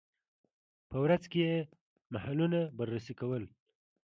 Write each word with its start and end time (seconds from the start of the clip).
په 0.89 0.97
ورځ 1.03 1.23
کې 1.31 1.39
یې 1.47 1.57
محلونه 2.13 2.59
بررسي 2.77 3.13
کول. 3.19 3.43